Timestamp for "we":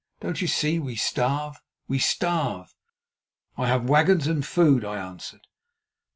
0.79-0.95, 1.87-1.99